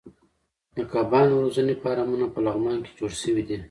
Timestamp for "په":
2.33-2.39